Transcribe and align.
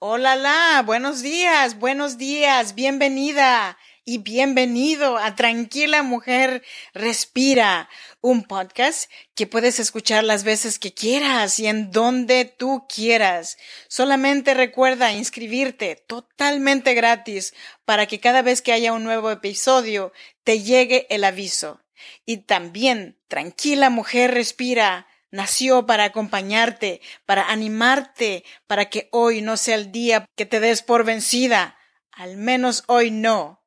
Hola, 0.00 0.80
buenos 0.86 1.22
días, 1.22 1.80
buenos 1.80 2.18
días, 2.18 2.76
bienvenida 2.76 3.76
y 4.04 4.18
bienvenido 4.18 5.18
a 5.18 5.34
Tranquila 5.34 6.04
Mujer 6.04 6.62
Respira, 6.94 7.88
un 8.20 8.44
podcast 8.44 9.10
que 9.34 9.48
puedes 9.48 9.80
escuchar 9.80 10.22
las 10.22 10.44
veces 10.44 10.78
que 10.78 10.94
quieras 10.94 11.58
y 11.58 11.66
en 11.66 11.90
donde 11.90 12.44
tú 12.44 12.86
quieras. 12.88 13.58
Solamente 13.88 14.54
recuerda 14.54 15.12
inscribirte 15.12 15.96
totalmente 16.06 16.94
gratis 16.94 17.52
para 17.84 18.06
que 18.06 18.20
cada 18.20 18.42
vez 18.42 18.62
que 18.62 18.72
haya 18.72 18.92
un 18.92 19.02
nuevo 19.02 19.32
episodio 19.32 20.12
te 20.44 20.62
llegue 20.62 21.08
el 21.10 21.24
aviso. 21.24 21.80
Y 22.24 22.36
también, 22.36 23.18
Tranquila 23.26 23.90
Mujer 23.90 24.32
Respira 24.32 25.07
Nació 25.30 25.84
para 25.86 26.04
acompañarte, 26.04 27.00
para 27.26 27.50
animarte, 27.50 28.44
para 28.66 28.88
que 28.88 29.08
hoy 29.12 29.42
no 29.42 29.56
sea 29.56 29.74
el 29.74 29.92
día 29.92 30.24
que 30.36 30.46
te 30.46 30.60
des 30.60 30.82
por 30.82 31.04
vencida. 31.04 31.76
Al 32.12 32.36
menos 32.36 32.84
hoy 32.86 33.10
no. 33.10 33.62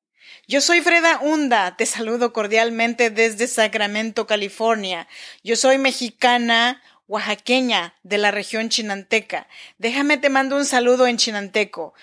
Yo 0.48 0.60
soy 0.60 0.82
Freda 0.82 1.20
Hunda, 1.22 1.78
te 1.78 1.86
saludo 1.86 2.34
cordialmente 2.34 3.10
desde 3.10 3.48
Sacramento, 3.48 4.28
California. 4.28 5.08
Yo 5.44 5.56
soy 5.56 5.78
mexicana, 5.78 6.82
oaxaqueña, 7.08 7.94
de 8.04 8.18
la 8.18 8.32
región 8.32 8.70
chinanteca. 8.70 9.48
Déjame 9.78 10.18
te 10.18 10.30
mando 10.30 10.58
un 10.58 10.66
saludo 10.66 11.08
en 11.08 11.18
chinanteco. 11.18 11.94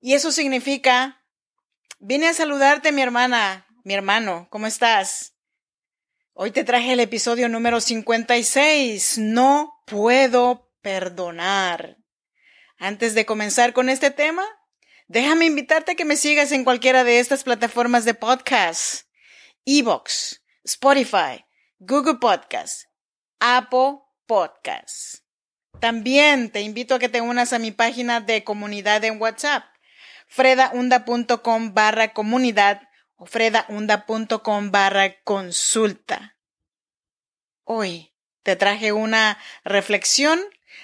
Y 0.00 0.14
eso 0.14 0.32
significa, 0.32 1.22
vine 1.98 2.28
a 2.28 2.34
saludarte 2.34 2.90
mi 2.90 3.02
hermana, 3.02 3.66
mi 3.84 3.94
hermano, 3.94 4.48
¿cómo 4.50 4.66
estás? 4.66 5.34
Hoy 6.40 6.52
te 6.52 6.62
traje 6.62 6.92
el 6.92 7.00
episodio 7.00 7.48
número 7.48 7.80
56. 7.80 9.18
No 9.18 9.82
puedo 9.86 10.70
perdonar. 10.82 11.96
Antes 12.78 13.16
de 13.16 13.26
comenzar 13.26 13.72
con 13.72 13.88
este 13.88 14.12
tema, 14.12 14.44
déjame 15.08 15.46
invitarte 15.46 15.90
a 15.90 15.94
que 15.96 16.04
me 16.04 16.16
sigas 16.16 16.52
en 16.52 16.62
cualquiera 16.62 17.02
de 17.02 17.18
estas 17.18 17.42
plataformas 17.42 18.04
de 18.04 18.14
podcast. 18.14 19.08
Evox, 19.64 20.44
Spotify, 20.62 21.44
Google 21.80 22.18
Podcast, 22.20 22.84
Apple 23.40 23.98
Podcast. 24.26 25.24
También 25.80 26.52
te 26.52 26.60
invito 26.60 26.94
a 26.94 26.98
que 27.00 27.08
te 27.08 27.20
unas 27.20 27.52
a 27.52 27.58
mi 27.58 27.72
página 27.72 28.20
de 28.20 28.44
comunidad 28.44 29.02
en 29.02 29.20
WhatsApp, 29.20 29.64
fredaunda.com 30.28 31.74
barra 31.74 32.12
comunidad 32.12 32.82
o 33.18 33.26
fredaunda.com 33.26 34.70
barra 34.70 35.20
consulta. 35.22 36.36
Hoy 37.64 38.14
te 38.44 38.54
traje 38.54 38.92
una 38.92 39.38
reflexión 39.64 40.40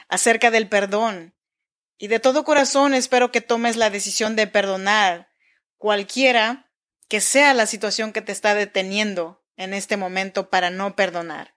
acerca 0.09 0.51
del 0.51 0.69
perdón 0.69 1.35
y 1.97 2.09
de 2.09 2.19
todo 2.19 2.45
corazón 2.45 2.93
espero 2.93 3.31
que 3.31 3.41
tomes 3.41 3.77
la 3.77 3.89
decisión 3.89 4.35
de 4.35 4.49
perdonar 4.49 5.29
cualquiera 5.79 6.69
que 7.09 7.21
sea 7.21 7.55
la 7.55 7.67
situación 7.67 8.13
que 8.13 8.21
te 8.21 8.33
está 8.33 8.55
deteniendo 8.55 9.43
en 9.57 9.73
este 9.73 9.97
momento 9.97 10.51
para 10.51 10.71
no 10.71 10.97
perdonar, 10.97 11.55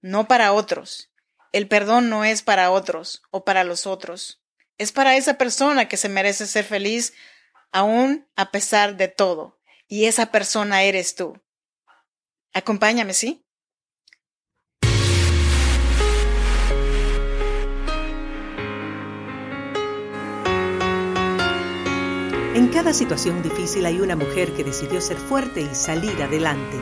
no 0.00 0.28
para 0.28 0.52
otros. 0.52 1.10
El 1.52 1.66
perdón 1.66 2.08
no 2.08 2.24
es 2.24 2.42
para 2.42 2.70
otros 2.70 3.22
o 3.30 3.44
para 3.44 3.64
los 3.64 3.86
otros, 3.86 4.42
es 4.78 4.92
para 4.92 5.16
esa 5.16 5.34
persona 5.38 5.88
que 5.88 5.96
se 5.96 6.08
merece 6.08 6.46
ser 6.46 6.64
feliz 6.64 7.14
aún 7.72 8.28
a 8.36 8.52
pesar 8.52 8.96
de 8.96 9.08
todo 9.08 9.58
y 9.88 10.06
esa 10.06 10.26
persona 10.26 10.82
eres 10.82 11.14
tú. 11.14 11.40
Acompáñame, 12.52 13.14
¿sí? 13.14 13.44
En 22.54 22.68
cada 22.68 22.92
situación 22.92 23.42
difícil 23.42 23.84
hay 23.84 24.00
una 24.00 24.14
mujer 24.14 24.52
que 24.52 24.62
decidió 24.62 25.00
ser 25.00 25.16
fuerte 25.16 25.60
y 25.60 25.74
salir 25.74 26.22
adelante. 26.22 26.78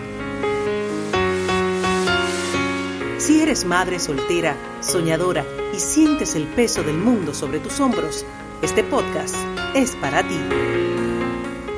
Si 3.17 3.41
eres 3.41 3.65
madre 3.65 3.99
soltera, 3.99 4.55
soñadora 4.81 5.47
y 5.73 5.81
sientes 5.81 6.35
el 6.35 6.47
peso 6.49 6.83
del 6.83 6.99
mundo 6.99 7.33
sobre 7.33 7.59
tus 7.61 7.81
hombros, 7.81 8.27
este 8.61 8.85
podcast 8.85 9.35
es 9.75 9.97
para 9.97 10.23
ti. 10.29 11.02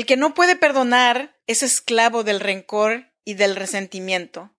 El 0.00 0.06
que 0.06 0.16
no 0.16 0.32
puede 0.32 0.56
perdonar 0.56 1.36
es 1.46 1.62
esclavo 1.62 2.24
del 2.24 2.40
rencor 2.40 3.12
y 3.22 3.34
del 3.34 3.54
resentimiento, 3.54 4.50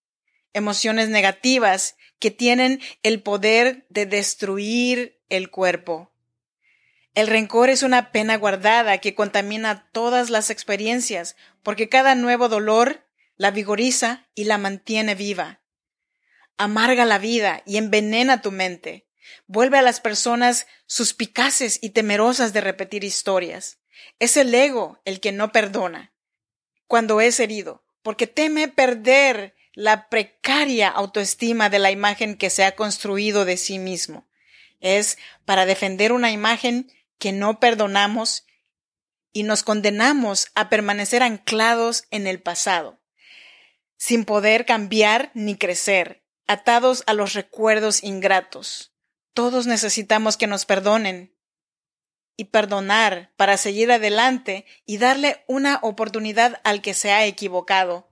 emociones 0.54 1.10
negativas 1.10 1.96
que 2.20 2.30
tienen 2.30 2.80
el 3.02 3.24
poder 3.24 3.88
de 3.90 4.06
destruir 4.06 5.20
el 5.30 5.50
cuerpo. 5.50 6.14
El 7.16 7.26
rencor 7.26 7.72
es 7.72 7.82
una 7.82 8.12
pena 8.12 8.38
guardada 8.38 9.00
que 9.00 9.16
contamina 9.16 9.90
todas 9.92 10.30
las 10.30 10.52
experiencias, 10.52 11.36
porque 11.64 11.90
cada 11.90 12.14
nuevo 12.14 12.48
dolor 12.48 13.08
la 13.36 13.50
vigoriza 13.50 14.28
y 14.36 14.44
la 14.44 14.60
mantiene 14.60 15.16
viva. 15.16 15.64
Amarga 16.58 17.04
la 17.04 17.18
vida 17.18 17.64
y 17.66 17.78
envenena 17.78 18.44
tu 18.44 18.52
mente. 18.52 19.08
Vuelve 19.48 19.80
a 19.80 19.82
las 19.82 20.02
personas 20.02 20.68
suspicaces 20.86 21.80
y 21.82 21.90
temerosas 21.90 22.54
de 22.54 22.62
repetir 22.62 23.04
historias. 23.04 23.81
Es 24.20 24.38
el 24.38 24.54
ego 24.54 25.00
el 25.06 25.20
que 25.20 25.32
no 25.32 25.52
perdona 25.52 26.14
cuando 26.88 27.22
es 27.22 27.40
herido, 27.40 27.84
porque 28.02 28.28
teme 28.28 28.68
perder 28.68 29.56
la 29.74 30.10
precaria 30.10 30.90
autoestima 30.90 31.70
de 31.70 31.80
la 31.80 31.92
imagen 31.92 32.36
que 32.36 32.50
se 32.50 32.66
ha 32.66 32.76
construido 32.76 33.46
de 33.46 33.58
sí 33.58 33.80
mismo. 33.80 34.28
Es 34.80 35.18
para 35.46 35.66
defender 35.66 36.12
una 36.12 36.32
imagen 36.32 36.92
que 37.18 37.32
no 37.32 37.60
perdonamos 37.60 38.46
y 39.32 39.44
nos 39.44 39.64
condenamos 39.64 40.48
a 40.56 40.70
permanecer 40.70 41.24
anclados 41.24 42.06
en 42.12 42.28
el 42.28 42.42
pasado, 42.42 43.00
sin 43.98 44.26
poder 44.26 44.66
cambiar 44.66 45.32
ni 45.34 45.56
crecer, 45.56 46.24
atados 46.48 47.04
a 47.06 47.14
los 47.14 47.34
recuerdos 47.34 48.04
ingratos. 48.04 48.92
Todos 49.34 49.68
necesitamos 49.68 50.36
que 50.36 50.48
nos 50.48 50.66
perdonen, 50.66 51.34
y 52.42 52.46
perdonar 52.46 53.32
para 53.38 53.56
seguir 53.56 53.92
adelante 53.92 54.66
y 54.88 54.98
darle 54.98 55.44
una 55.46 55.78
oportunidad 55.84 56.60
al 56.64 56.82
que 56.82 56.96
se 56.96 57.12
ha 57.12 57.24
equivocado. 57.28 58.10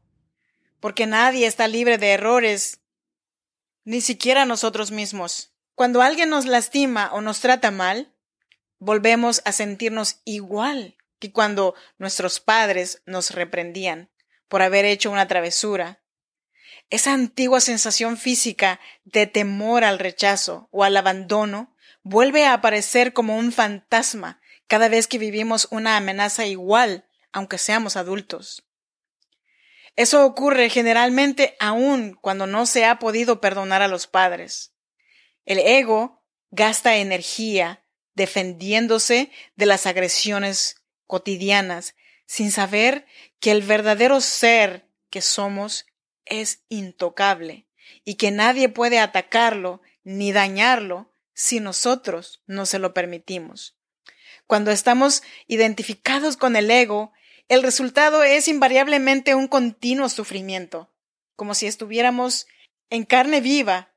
Porque 0.79 1.07
nadie 1.07 1.47
está 1.47 1.67
libre 1.67 1.97
de 1.97 2.11
errores, 2.11 2.79
ni 3.85 4.01
siquiera 4.01 4.45
nosotros 4.45 4.91
mismos. 4.91 5.55
Cuando 5.73 6.03
alguien 6.03 6.29
nos 6.29 6.45
lastima 6.45 7.09
o 7.11 7.21
nos 7.21 7.39
trata 7.39 7.71
mal, 7.71 8.13
volvemos 8.77 9.41
a 9.45 9.51
sentirnos 9.51 10.21
igual 10.25 10.95
que 11.17 11.31
cuando 11.31 11.73
nuestros 11.97 12.39
padres 12.39 13.01
nos 13.07 13.31
reprendían 13.31 14.11
por 14.47 14.61
haber 14.61 14.85
hecho 14.85 15.09
una 15.09 15.27
travesura. 15.27 16.03
Esa 16.91 17.13
antigua 17.13 17.61
sensación 17.61 18.15
física 18.15 18.79
de 19.05 19.25
temor 19.25 19.83
al 19.83 19.97
rechazo 19.97 20.69
o 20.69 20.83
al 20.83 20.95
abandono 20.97 21.75
vuelve 22.03 22.45
a 22.45 22.53
aparecer 22.53 23.13
como 23.13 23.37
un 23.37 23.51
fantasma 23.51 24.41
cada 24.67 24.89
vez 24.89 25.07
que 25.07 25.17
vivimos 25.17 25.67
una 25.71 25.97
amenaza 25.97 26.45
igual, 26.45 27.05
aunque 27.31 27.57
seamos 27.57 27.95
adultos. 27.95 28.63
Eso 29.95 30.25
ocurre 30.25 30.69
generalmente 30.69 31.57
aún 31.59 32.17
cuando 32.21 32.47
no 32.47 32.65
se 32.65 32.85
ha 32.85 32.99
podido 32.99 33.41
perdonar 33.41 33.81
a 33.81 33.87
los 33.87 34.07
padres. 34.07 34.73
El 35.45 35.59
ego 35.59 36.23
gasta 36.51 36.97
energía 36.97 37.83
defendiéndose 38.15 39.31
de 39.55 39.65
las 39.65 39.85
agresiones 39.87 40.83
cotidianas 41.07 41.95
sin 42.25 42.51
saber 42.51 43.05
que 43.39 43.51
el 43.51 43.63
verdadero 43.63 44.21
ser 44.21 44.87
que 45.09 45.21
somos 45.21 45.85
es 46.25 46.63
intocable 46.69 47.65
y 48.05 48.15
que 48.15 48.31
nadie 48.31 48.69
puede 48.69 48.99
atacarlo 48.99 49.81
ni 50.03 50.31
dañarlo 50.31 51.08
si 51.39 51.61
nosotros 51.61 52.43
no 52.47 52.65
se 52.65 52.79
lo 52.79 52.93
permitimos. 52.93 53.77
Cuando 54.45 54.71
estamos 54.71 55.23
identificados 55.47 56.35
con 56.35 56.57
el 56.57 56.69
ego, 56.69 57.13
el 57.47 57.63
resultado 57.63 58.23
es 58.23 58.49
invariablemente 58.49 59.35
un 59.35 59.47
continuo 59.47 60.09
sufrimiento, 60.09 60.93
como 61.37 61.53
si 61.53 61.65
estuviéramos 61.65 62.45
en 62.89 63.05
carne 63.05 63.39
viva, 63.39 63.93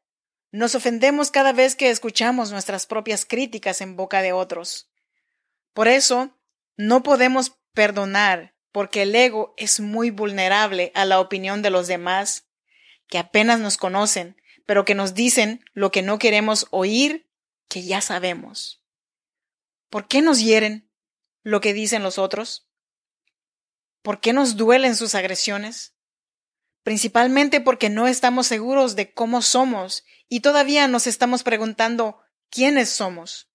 nos 0.53 0.77
ofendemos 0.77 1.33
cada 1.33 1.53
vez 1.53 1.75
que 1.75 1.91
escuchamos 1.91 2.53
nuestras 2.53 2.87
propias 2.87 3.25
críticas 3.25 3.81
en 3.81 3.97
boca 3.97 4.23
de 4.23 4.33
otros. 4.33 4.89
Por 5.73 5.89
eso, 5.89 6.39
no 6.77 7.03
podemos 7.03 7.59
perdonar 7.75 8.55
porque 8.71 9.03
el 9.03 9.17
ego 9.17 9.53
es 9.57 9.81
muy 9.81 10.11
vulnerable 10.11 10.93
a 10.95 11.07
la 11.07 11.19
opinión 11.19 11.61
de 11.61 11.71
los 11.71 11.89
demás, 11.89 12.47
que 13.09 13.19
apenas 13.19 13.59
nos 13.59 13.79
conocen, 13.79 14.41
pero 14.65 14.85
que 14.85 14.95
nos 14.95 15.15
dicen 15.15 15.65
lo 15.73 15.91
que 15.91 16.03
no 16.03 16.21
queremos 16.21 16.69
oír, 16.71 17.27
que 17.69 17.83
ya 17.85 18.01
sabemos. 18.01 18.83
¿Por 19.89 20.09
qué 20.09 20.23
nos 20.23 20.41
hieren 20.41 20.91
lo 21.43 21.61
que 21.61 21.73
dicen 21.75 22.03
los 22.03 22.19
otros? 22.19 22.69
¿Por 24.03 24.21
qué 24.21 24.33
nos 24.33 24.57
duelen 24.57 24.97
sus 24.97 25.15
agresiones? 25.15 25.95
Principalmente 26.83 27.61
porque 27.61 27.91
no 27.91 28.09
estamos 28.09 28.47
seguros 28.47 28.97
de 28.97 29.13
cómo 29.13 29.43
somos 29.43 30.05
y 30.29 30.41
todavía 30.41 30.89
nos 30.89 31.07
estamos 31.07 31.43
preguntando 31.43 32.19
quiénes 32.51 32.89
somos. 32.89 33.51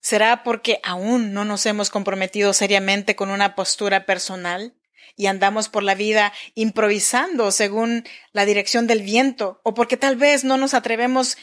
¿Será 0.00 0.42
porque 0.42 0.80
aún 0.82 1.32
no 1.32 1.44
nos 1.44 1.64
hemos 1.66 1.90
comprometido 1.90 2.52
seriamente 2.52 3.16
con 3.16 3.30
una 3.30 3.54
postura 3.54 4.06
personal 4.06 4.74
y 5.16 5.26
andamos 5.26 5.68
por 5.68 5.82
la 5.82 5.94
vida 5.94 6.32
improvisando 6.54 7.50
según 7.50 8.04
la 8.32 8.44
dirección 8.46 8.86
del 8.86 9.02
viento 9.02 9.60
o 9.62 9.74
porque 9.74 9.96
tal 9.96 10.16
vez 10.16 10.44
no 10.44 10.56
nos 10.56 10.74
atrevemos 10.74 11.36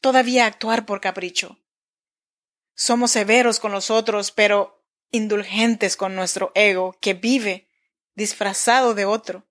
todavía 0.00 0.46
actuar 0.46 0.86
por 0.86 1.00
capricho? 1.00 1.58
Somos 2.74 3.10
severos 3.10 3.60
con 3.60 3.72
los 3.72 3.90
otros, 3.90 4.30
pero 4.32 4.84
indulgentes 5.10 5.96
con 5.96 6.14
nuestro 6.14 6.52
ego 6.54 6.96
que 7.00 7.14
vive 7.14 7.68
disfrazado 8.14 8.94
de 8.94 9.04
otro. 9.04 9.46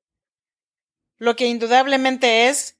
Lo 1.17 1.35
que 1.35 1.45
indudablemente 1.45 2.47
es, 2.47 2.77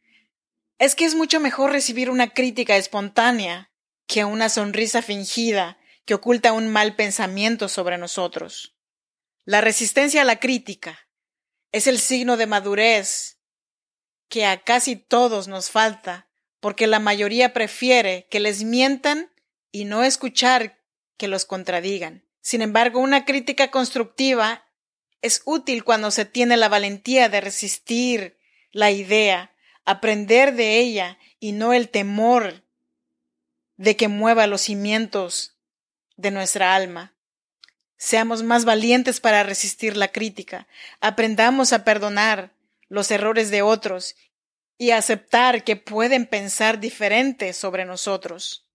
es 0.77 0.95
que 0.95 1.05
es 1.05 1.13
mucho 1.13 1.39
mejor 1.39 1.71
recibir 1.71 2.09
una 2.09 2.29
crítica 2.29 2.77
espontánea 2.77 3.71
que 4.07 4.25
una 4.25 4.49
sonrisa 4.49 5.01
fingida 5.01 5.77
que 6.05 6.15
oculta 6.15 6.53
un 6.53 6.67
mal 6.69 6.95
pensamiento 6.95 7.67
sobre 7.67 7.97
nosotros. 7.97 8.75
La 9.43 9.61
resistencia 9.61 10.21
a 10.21 10.25
la 10.25 10.39
crítica 10.39 11.07
es 11.71 11.85
el 11.85 11.99
signo 11.99 12.37
de 12.37 12.47
madurez 12.47 13.39
que 14.27 14.45
a 14.45 14.63
casi 14.63 14.95
todos 14.95 15.47
nos 15.47 15.69
falta, 15.69 16.28
porque 16.59 16.87
la 16.87 16.99
mayoría 16.99 17.53
prefiere 17.53 18.27
que 18.29 18.39
les 18.39 18.63
mientan 18.63 19.31
y 19.71 19.85
no 19.85 20.03
escuchar 20.03 20.79
que 21.17 21.27
los 21.27 21.45
contradigan. 21.45 22.23
Sin 22.41 22.61
embargo, 22.61 22.99
una 22.99 23.25
crítica 23.25 23.71
constructiva 23.71 24.65
es 25.21 25.41
útil 25.45 25.83
cuando 25.83 26.11
se 26.11 26.25
tiene 26.25 26.57
la 26.57 26.69
valentía 26.69 27.29
de 27.29 27.41
resistir 27.41 28.37
la 28.71 28.91
idea, 28.91 29.53
aprender 29.85 30.53
de 30.53 30.79
ella 30.79 31.17
y 31.39 31.51
no 31.51 31.73
el 31.73 31.89
temor 31.89 32.63
de 33.77 33.95
que 33.95 34.07
mueva 34.07 34.47
los 34.47 34.61
cimientos 34.61 35.57
de 36.15 36.31
nuestra 36.31 36.75
alma. 36.75 37.13
Seamos 37.97 38.43
más 38.43 38.65
valientes 38.65 39.19
para 39.19 39.43
resistir 39.43 39.97
la 39.97 40.09
crítica, 40.09 40.67
aprendamos 41.01 41.73
a 41.73 41.83
perdonar 41.83 42.53
los 42.87 43.11
errores 43.11 43.51
de 43.51 43.61
otros 43.61 44.15
y 44.79 44.91
aceptar 44.91 45.63
que 45.63 45.75
pueden 45.75 46.25
pensar 46.25 46.79
diferente 46.79 47.53
sobre 47.53 47.85
nosotros. 47.85 48.65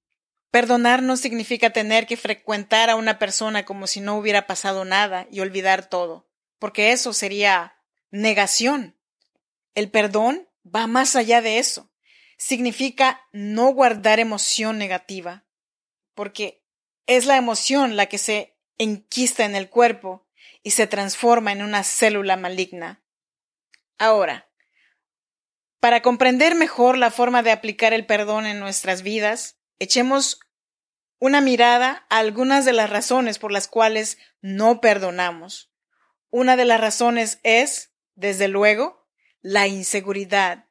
Perdonar 0.50 1.02
no 1.02 1.16
significa 1.16 1.70
tener 1.70 2.06
que 2.06 2.18
frecuentar 2.18 2.90
a 2.90 2.94
una 2.94 3.18
persona 3.18 3.64
como 3.64 3.88
si 3.88 4.00
no 4.00 4.16
hubiera 4.16 4.46
pasado 4.46 4.84
nada 4.84 5.26
y 5.32 5.40
olvidar 5.40 5.88
todo, 5.88 6.28
porque 6.60 6.92
eso 6.92 7.12
sería 7.14 7.80
negación. 8.10 8.96
El 9.74 9.90
perdón 9.90 10.46
va 10.64 10.86
más 10.86 11.16
allá 11.16 11.40
de 11.40 11.58
eso 11.58 11.90
significa 12.36 13.26
no 13.32 13.72
guardar 13.72 14.20
emoción 14.20 14.76
negativa, 14.76 15.46
porque 16.14 16.62
es 17.06 17.24
la 17.24 17.38
emoción 17.38 17.96
la 17.96 18.06
que 18.06 18.18
se 18.18 18.58
enquista 18.76 19.46
en 19.46 19.56
el 19.56 19.70
cuerpo 19.70 20.26
y 20.62 20.72
se 20.72 20.86
transforma 20.86 21.52
en 21.52 21.62
una 21.62 21.82
célula 21.82 22.36
maligna. 22.36 23.02
Ahora, 23.96 24.50
para 25.84 26.00
comprender 26.00 26.54
mejor 26.54 26.96
la 26.96 27.10
forma 27.10 27.42
de 27.42 27.52
aplicar 27.52 27.92
el 27.92 28.06
perdón 28.06 28.46
en 28.46 28.58
nuestras 28.58 29.02
vidas, 29.02 29.58
echemos 29.78 30.40
una 31.18 31.42
mirada 31.42 32.06
a 32.08 32.20
algunas 32.20 32.64
de 32.64 32.72
las 32.72 32.88
razones 32.88 33.38
por 33.38 33.52
las 33.52 33.68
cuales 33.68 34.16
no 34.40 34.80
perdonamos. 34.80 35.70
Una 36.30 36.56
de 36.56 36.64
las 36.64 36.80
razones 36.80 37.38
es, 37.42 37.92
desde 38.14 38.48
luego, 38.48 39.06
la 39.42 39.66
inseguridad. 39.66 40.64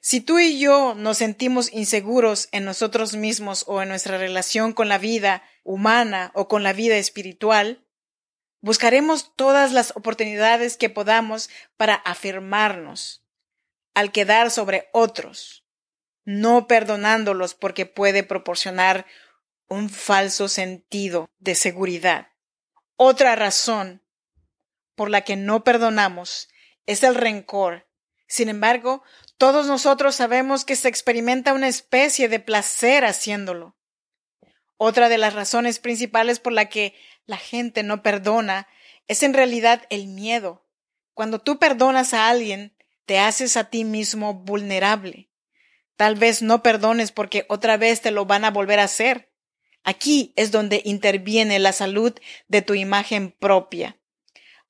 Si 0.00 0.20
tú 0.20 0.40
y 0.40 0.58
yo 0.58 0.96
nos 0.96 1.18
sentimos 1.18 1.72
inseguros 1.72 2.48
en 2.50 2.64
nosotros 2.64 3.14
mismos 3.14 3.62
o 3.68 3.80
en 3.80 3.90
nuestra 3.90 4.18
relación 4.18 4.72
con 4.72 4.88
la 4.88 4.98
vida 4.98 5.44
humana 5.62 6.32
o 6.34 6.48
con 6.48 6.64
la 6.64 6.72
vida 6.72 6.96
espiritual, 6.96 7.86
buscaremos 8.60 9.36
todas 9.36 9.70
las 9.70 9.92
oportunidades 9.94 10.76
que 10.76 10.90
podamos 10.90 11.48
para 11.76 11.94
afirmarnos, 11.94 13.21
al 13.94 14.12
quedar 14.12 14.50
sobre 14.50 14.88
otros, 14.92 15.64
no 16.24 16.66
perdonándolos 16.66 17.54
porque 17.54 17.86
puede 17.86 18.22
proporcionar 18.22 19.06
un 19.68 19.88
falso 19.90 20.48
sentido 20.48 21.28
de 21.38 21.54
seguridad. 21.54 22.28
Otra 22.96 23.34
razón 23.36 24.02
por 24.94 25.10
la 25.10 25.22
que 25.22 25.36
no 25.36 25.64
perdonamos 25.64 26.48
es 26.86 27.02
el 27.02 27.14
rencor. 27.14 27.88
Sin 28.26 28.48
embargo, 28.48 29.02
todos 29.38 29.66
nosotros 29.66 30.14
sabemos 30.14 30.64
que 30.64 30.76
se 30.76 30.88
experimenta 30.88 31.52
una 31.52 31.68
especie 31.68 32.28
de 32.28 32.40
placer 32.40 33.04
haciéndolo. 33.04 33.76
Otra 34.76 35.08
de 35.08 35.18
las 35.18 35.34
razones 35.34 35.78
principales 35.78 36.38
por 36.38 36.52
la 36.52 36.68
que 36.68 36.94
la 37.26 37.36
gente 37.36 37.82
no 37.82 38.02
perdona 38.02 38.68
es 39.08 39.22
en 39.22 39.34
realidad 39.34 39.86
el 39.90 40.06
miedo. 40.06 40.66
Cuando 41.14 41.40
tú 41.40 41.58
perdonas 41.58 42.14
a 42.14 42.28
alguien, 42.28 42.76
te 43.12 43.18
haces 43.18 43.58
a 43.58 43.64
ti 43.64 43.84
mismo 43.84 44.32
vulnerable. 44.32 45.28
Tal 45.96 46.14
vez 46.14 46.40
no 46.40 46.62
perdones 46.62 47.12
porque 47.12 47.44
otra 47.50 47.76
vez 47.76 48.00
te 48.00 48.10
lo 48.10 48.24
van 48.24 48.46
a 48.46 48.50
volver 48.50 48.80
a 48.80 48.84
hacer. 48.84 49.34
Aquí 49.84 50.32
es 50.34 50.50
donde 50.50 50.80
interviene 50.86 51.58
la 51.58 51.74
salud 51.74 52.18
de 52.48 52.62
tu 52.62 52.72
imagen 52.72 53.30
propia. 53.30 54.00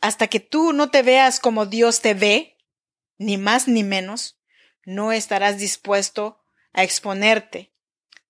Hasta 0.00 0.26
que 0.26 0.40
tú 0.40 0.72
no 0.72 0.90
te 0.90 1.02
veas 1.02 1.38
como 1.38 1.66
Dios 1.66 2.00
te 2.00 2.14
ve, 2.14 2.58
ni 3.16 3.36
más 3.36 3.68
ni 3.68 3.84
menos, 3.84 4.40
no 4.84 5.12
estarás 5.12 5.56
dispuesto 5.56 6.42
a 6.72 6.82
exponerte. 6.82 7.72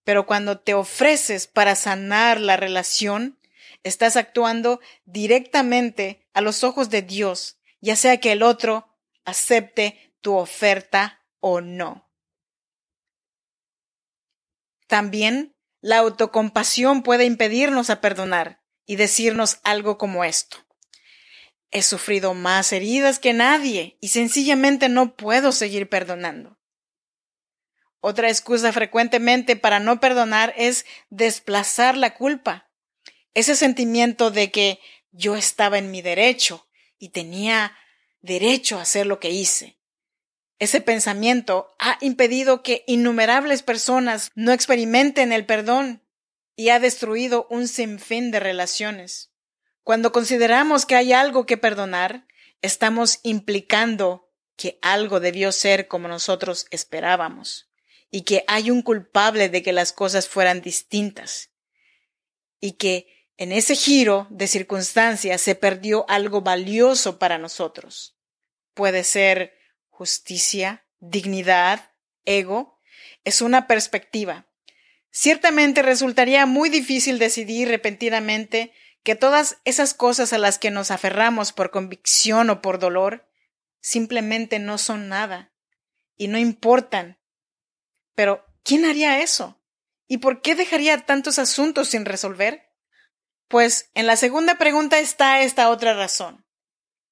Pero 0.05 0.27
cuando 0.27 0.61
te 0.61 0.75
ofreces 0.75 1.47
para 1.47 1.75
sanar 1.75 2.39
la 2.39 2.59
relación, 2.59 3.39
estás 3.83 4.17
actuando 4.17 4.79
directamente 5.07 6.29
a 6.35 6.43
los 6.43 6.65
ojos 6.65 6.91
de 6.91 7.01
Dios, 7.01 7.57
ya 7.81 7.97
sea 7.97 8.19
que 8.19 8.33
el 8.33 8.43
otro 8.43 8.92
acepte 9.25 10.15
tu 10.21 10.35
oferta 10.35 11.25
o 11.41 11.61
no. 11.61 12.11
También 14.87 15.57
la 15.81 15.99
autocompasión 15.99 17.03
puede 17.03 17.25
impedirnos 17.25 17.91
a 17.91 18.01
perdonar 18.01 18.63
y 18.87 18.97
decirnos 18.97 19.59
algo 19.65 19.99
como 19.99 20.25
esto. 20.25 20.59
He 21.71 21.83
sufrido 21.83 22.35
más 22.35 22.73
heridas 22.73 23.19
que 23.19 23.33
nadie 23.33 23.97
y 24.01 24.09
sencillamente 24.09 24.89
no 24.89 25.17
puedo 25.17 25.53
seguir 25.53 25.89
perdonando. 25.89 26.59
Otra 28.01 28.29
excusa 28.29 28.73
frecuentemente 28.73 29.57
para 29.57 29.81
no 29.81 29.99
perdonar 29.99 30.53
es 30.57 30.85
desplazar 31.09 31.97
la 31.97 32.15
culpa. 32.15 32.69
Ese 33.33 33.57
sentimiento 33.57 34.31
de 34.31 34.51
que 34.51 34.81
yo 35.13 35.37
estaba 35.37 35.79
en 35.79 35.91
mi 35.91 36.03
derecho 36.03 36.69
y 36.99 37.11
tenía 37.11 37.77
derecho 38.23 38.79
a 38.79 38.83
hacer 38.83 39.07
lo 39.07 39.21
que 39.21 39.31
hice. 39.31 39.79
Ese 40.59 40.81
pensamiento 40.81 41.75
ha 41.79 41.99
impedido 42.01 42.63
que 42.63 42.85
innumerables 42.87 43.63
personas 43.63 44.31
no 44.35 44.53
experimenten 44.53 45.33
el 45.33 45.45
perdón 45.45 46.03
y 46.55 46.69
ha 46.69 46.79
destruido 46.79 47.47
un 47.51 47.67
sinfín 47.67 48.31
de 48.31 48.41
relaciones. 48.41 49.33
Cuando 49.83 50.13
consideramos 50.13 50.87
que 50.87 50.95
hay 50.95 51.13
algo 51.13 51.47
que 51.47 51.57
perdonar, 51.57 52.29
estamos 52.61 53.19
implicando 53.25 54.31
que 54.57 54.79
algo 54.83 55.19
debió 55.19 55.51
ser 55.51 55.89
como 55.89 56.07
nosotros 56.07 56.67
esperábamos 56.71 57.69
y 58.11 58.23
que 58.23 58.45
hay 58.47 58.71
un 58.71 58.83
culpable 58.83 59.49
de 59.49 59.63
que 59.63 59.73
las 59.73 59.93
cosas 59.93 60.29
fueran 60.29 60.61
distintas 60.61 61.51
y 62.61 62.73
que 62.73 63.12
en 63.37 63.53
ese 63.53 63.75
giro 63.75 64.27
de 64.31 64.47
circunstancias 64.47 65.41
se 65.41 65.55
perdió 65.55 66.05
algo 66.09 66.43
valioso 66.43 67.19
para 67.19 67.39
nosotros. 67.39 68.17
Puede 68.75 69.05
ser 69.05 69.59
justicia, 69.89 70.87
dignidad, 71.01 71.93
ego. 72.25 72.81
Es 73.25 73.43
una 73.43 73.67
perspectiva. 73.67 74.47
Ciertamente 75.11 75.83
resultaría 75.83 76.47
muy 76.47 76.69
difícil 76.71 77.19
decidir 77.19 77.69
repentinamente 77.69 78.73
que 79.03 79.15
todas 79.15 79.59
esas 79.65 79.95
cosas 79.95 80.33
a 80.33 80.39
las 80.39 80.59
que 80.59 80.71
nos 80.71 80.91
aferramos 80.91 81.53
por 81.53 81.71
convicción 81.71 82.51
o 82.51 82.63
por 82.63 82.79
dolor 82.79 83.29
simplemente 83.81 84.59
no 84.59 84.79
son 84.79 85.09
nada 85.09 85.53
y 86.17 86.29
no 86.29 86.39
importan. 86.39 87.19
Pero, 88.15 88.47
¿quién 88.63 88.85
haría 88.85 89.21
eso? 89.21 89.61
¿Y 90.07 90.19
por 90.19 90.41
qué 90.41 90.55
dejaría 90.55 91.05
tantos 91.05 91.39
asuntos 91.39 91.89
sin 91.89 92.05
resolver? 92.05 92.72
Pues 93.53 93.91
en 93.93 94.07
la 94.07 94.17
segunda 94.17 94.57
pregunta 94.57 94.99
está 94.99 95.43
esta 95.43 95.69
otra 95.69 95.93
razón. 95.93 96.43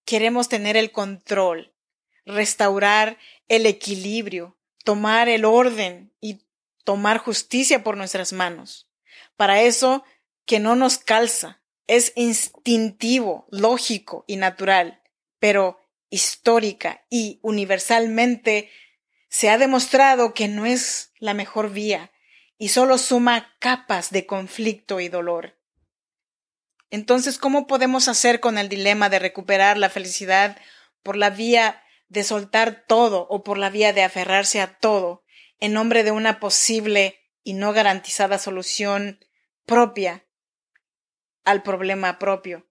Queremos 0.06 0.48
tener 0.48 0.74
el 0.74 0.90
control, 0.90 1.74
restaurar 2.24 3.18
el 3.48 3.66
equilibrio, 3.66 4.56
tomar 4.82 5.28
el 5.28 5.44
orden 5.44 6.14
y 6.18 6.40
tomar 6.84 7.18
justicia 7.18 7.84
por 7.84 7.98
nuestras 7.98 8.32
manos. 8.32 8.88
Para 9.36 9.60
eso 9.60 10.02
que 10.46 10.60
no 10.60 10.76
nos 10.76 10.96
calza, 10.96 11.60
es 11.86 12.14
instintivo, 12.16 13.46
lógico 13.50 14.24
y 14.26 14.36
natural, 14.36 15.02
pero 15.40 15.78
histórica 16.08 17.04
y 17.10 17.38
universalmente 17.42 18.70
se 19.28 19.50
ha 19.50 19.58
demostrado 19.58 20.32
que 20.32 20.48
no 20.48 20.64
es 20.64 21.12
la 21.18 21.34
mejor 21.34 21.70
vía 21.70 22.12
y 22.56 22.68
solo 22.68 22.96
suma 22.96 23.54
capas 23.58 24.10
de 24.10 24.24
conflicto 24.24 25.00
y 25.00 25.10
dolor. 25.10 25.59
Entonces, 26.90 27.38
¿cómo 27.38 27.66
podemos 27.66 28.08
hacer 28.08 28.40
con 28.40 28.58
el 28.58 28.68
dilema 28.68 29.08
de 29.08 29.20
recuperar 29.20 29.78
la 29.78 29.90
felicidad 29.90 30.58
por 31.02 31.16
la 31.16 31.30
vía 31.30 31.82
de 32.08 32.24
soltar 32.24 32.84
todo 32.86 33.26
o 33.30 33.44
por 33.44 33.58
la 33.58 33.70
vía 33.70 33.92
de 33.92 34.02
aferrarse 34.02 34.60
a 34.60 34.78
todo 34.78 35.22
en 35.60 35.72
nombre 35.72 36.02
de 36.02 36.10
una 36.10 36.40
posible 36.40 37.20
y 37.44 37.54
no 37.54 37.72
garantizada 37.72 38.38
solución 38.38 39.24
propia 39.66 40.26
al 41.44 41.62
problema 41.62 42.18
propio? 42.18 42.68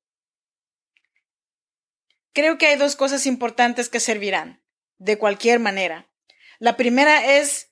Creo 2.34 2.58
que 2.58 2.68
hay 2.68 2.78
dos 2.78 2.96
cosas 2.96 3.26
importantes 3.26 3.90
que 3.90 4.00
servirán, 4.00 4.64
de 4.98 5.18
cualquier 5.18 5.60
manera. 5.60 6.10
La 6.60 6.76
primera 6.76 7.38
es 7.38 7.72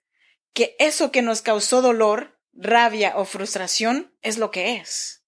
que 0.54 0.76
eso 0.80 1.12
que 1.12 1.22
nos 1.22 1.42
causó 1.42 1.82
dolor, 1.82 2.40
rabia 2.54 3.18
o 3.18 3.26
frustración 3.26 4.18
es 4.22 4.38
lo 4.38 4.50
que 4.50 4.78
es. 4.78 5.27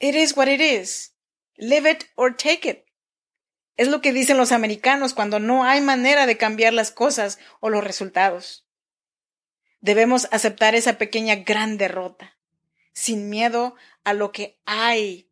It 0.00 0.14
is 0.14 0.36
what 0.36 0.48
it 0.48 0.60
is. 0.60 1.12
Live 1.56 1.88
it 1.88 2.04
or 2.16 2.36
take 2.36 2.68
it. 2.68 2.84
Es 3.76 3.88
lo 3.88 4.00
que 4.00 4.12
dicen 4.12 4.36
los 4.36 4.52
americanos 4.52 5.14
cuando 5.14 5.38
no 5.38 5.64
hay 5.64 5.80
manera 5.80 6.26
de 6.26 6.36
cambiar 6.36 6.72
las 6.72 6.90
cosas 6.90 7.38
o 7.60 7.70
los 7.70 7.82
resultados. 7.82 8.64
Debemos 9.80 10.28
aceptar 10.30 10.74
esa 10.74 10.96
pequeña 10.96 11.36
gran 11.36 11.76
derrota, 11.76 12.36
sin 12.92 13.28
miedo 13.28 13.74
a 14.04 14.14
lo 14.14 14.32
que 14.32 14.58
hay. 14.64 15.28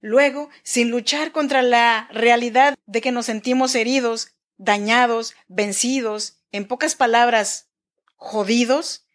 Luego, 0.00 0.50
sin 0.62 0.90
luchar 0.90 1.32
contra 1.32 1.62
la 1.62 2.08
realidad 2.12 2.76
de 2.86 3.00
que 3.00 3.12
nos 3.12 3.26
sentimos 3.26 3.74
heridos, 3.74 4.32
dañados, 4.56 5.34
vencidos, 5.48 6.38
en 6.52 6.66
pocas 6.66 6.94
palabras, 6.94 7.68
jodidos, 8.16 9.06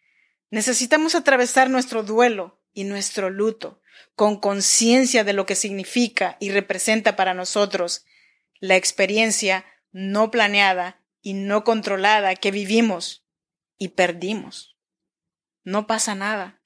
necesitamos 0.50 1.14
atravesar 1.14 1.70
nuestro 1.70 2.02
duelo 2.02 2.60
y 2.72 2.84
nuestro 2.84 3.30
luto 3.30 3.80
con 4.14 4.40
conciencia 4.40 5.24
de 5.24 5.32
lo 5.32 5.46
que 5.46 5.54
significa 5.54 6.36
y 6.40 6.50
representa 6.50 7.16
para 7.16 7.34
nosotros 7.34 8.04
la 8.60 8.76
experiencia 8.76 9.64
no 9.92 10.30
planeada 10.30 11.02
y 11.22 11.34
no 11.34 11.64
controlada 11.64 12.34
que 12.36 12.50
vivimos 12.50 13.26
y 13.78 13.88
perdimos. 13.88 14.76
No 15.64 15.86
pasa 15.86 16.14
nada. 16.14 16.60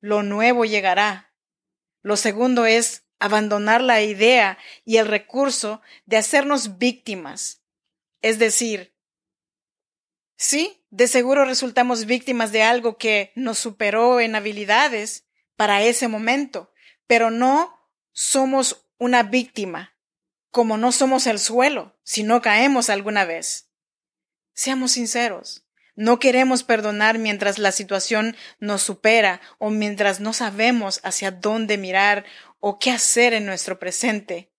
Lo 0.00 0.22
nuevo 0.22 0.64
llegará. 0.64 1.32
Lo 2.02 2.16
segundo 2.16 2.66
es 2.66 3.04
abandonar 3.18 3.80
la 3.80 4.02
idea 4.02 4.58
y 4.84 4.98
el 4.98 5.06
recurso 5.06 5.80
de 6.04 6.16
hacernos 6.16 6.78
víctimas. 6.78 7.62
Es 8.20 8.38
decir, 8.38 8.94
sí, 10.36 10.84
de 10.90 11.08
seguro 11.08 11.44
resultamos 11.44 12.06
víctimas 12.06 12.52
de 12.52 12.62
algo 12.62 12.98
que 12.98 13.32
nos 13.34 13.58
superó 13.58 14.20
en 14.20 14.34
habilidades 14.34 15.26
para 15.56 15.82
ese 15.82 16.08
momento, 16.08 16.72
pero 17.06 17.30
no 17.30 17.78
somos 18.12 18.86
una 18.98 19.22
víctima 19.22 19.94
como 20.50 20.76
no 20.76 20.92
somos 20.92 21.26
el 21.26 21.40
suelo 21.40 21.98
si 22.04 22.22
no 22.22 22.40
caemos 22.40 22.88
alguna 22.88 23.24
vez. 23.24 23.70
Seamos 24.52 24.92
sinceros. 24.92 25.66
No 25.96 26.18
queremos 26.18 26.62
perdonar 26.62 27.18
mientras 27.18 27.58
la 27.58 27.72
situación 27.72 28.36
nos 28.58 28.82
supera 28.82 29.40
o 29.58 29.70
mientras 29.70 30.20
no 30.20 30.32
sabemos 30.32 31.00
hacia 31.02 31.30
dónde 31.30 31.76
mirar 31.76 32.24
o 32.60 32.78
qué 32.78 32.90
hacer 32.90 33.32
en 33.32 33.46
nuestro 33.46 33.78
presente 33.78 34.52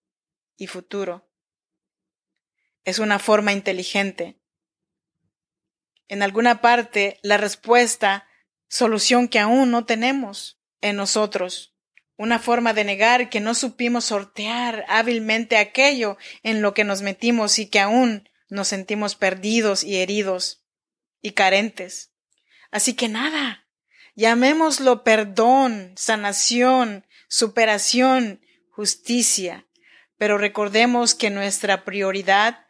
y 0.57 0.67
futuro. 0.67 1.29
Es 2.83 2.99
una 2.99 3.19
forma 3.19 3.51
inteligente. 3.53 4.39
En 6.07 6.23
alguna 6.23 6.61
parte, 6.61 7.19
la 7.21 7.37
respuesta, 7.37 8.27
solución 8.67 9.27
que 9.27 9.39
aún 9.39 9.71
no 9.71 9.85
tenemos 9.85 10.54
en 10.81 10.95
nosotros 10.95 11.75
una 12.17 12.39
forma 12.39 12.73
de 12.73 12.83
negar 12.83 13.29
que 13.29 13.39
no 13.39 13.53
supimos 13.53 14.05
sortear 14.05 14.85
hábilmente 14.87 15.57
aquello 15.57 16.17
en 16.43 16.61
lo 16.61 16.73
que 16.73 16.83
nos 16.83 17.01
metimos 17.01 17.59
y 17.59 17.67
que 17.67 17.79
aún 17.79 18.29
nos 18.49 18.69
sentimos 18.69 19.15
perdidos 19.15 19.83
y 19.83 19.97
heridos 19.97 20.63
y 21.21 21.31
carentes. 21.31 22.11
Así 22.71 22.93
que 22.93 23.09
nada, 23.09 23.67
llamémoslo 24.15 25.03
perdón, 25.03 25.93
sanación, 25.97 27.05
superación, 27.27 28.41
justicia, 28.69 29.67
pero 30.17 30.37
recordemos 30.37 31.15
que 31.15 31.29
nuestra 31.29 31.83
prioridad 31.83 32.67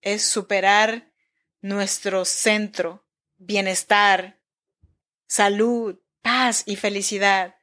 es 0.00 0.22
superar 0.22 1.10
nuestro 1.60 2.24
centro, 2.24 3.04
bienestar, 3.36 4.40
salud, 5.26 5.98
paz 6.36 6.64
y 6.66 6.76
felicidad 6.76 7.56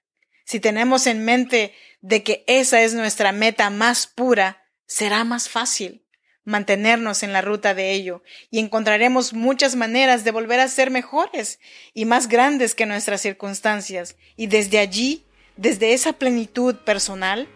si 0.46 0.60
tenemos 0.60 1.08
en 1.08 1.24
mente 1.24 1.74
de 2.02 2.24
que 2.24 2.44
esa 2.48 2.82
es 2.82 2.94
nuestra 2.94 3.32
meta 3.32 3.70
más 3.70 4.08
pura, 4.08 4.64
será 4.86 5.24
más 5.24 5.50
fácil 5.50 6.06
mantenernos 6.46 7.24
en 7.24 7.32
la 7.32 7.42
ruta 7.42 7.74
de 7.74 7.94
ello 7.94 8.22
y 8.52 8.60
encontraremos 8.60 9.34
muchas 9.34 9.76
maneras 9.78 10.26
de 10.26 10.32
volver 10.32 10.60
a 10.60 10.68
ser 10.68 10.92
mejores 10.92 11.60
y 11.94 12.04
más 12.04 12.28
grandes 12.28 12.76
que 12.76 12.86
nuestras 12.86 13.22
circunstancias. 13.22 14.18
Y 14.36 14.48
desde 14.48 14.80
allí, 14.80 15.26
desde 15.56 15.94
esa 15.94 16.12
plenitud 16.14 16.76
personal, 16.76 17.48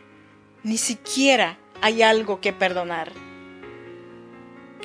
ni 0.64 0.78
siquiera 0.78 1.60
hay 1.82 2.02
algo 2.02 2.40
que 2.40 2.54
perdonar. 2.54 3.12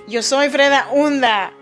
Yo 0.08 0.22
soy 0.22 0.48
Freda 0.48 0.88
Hunda. 0.90 1.52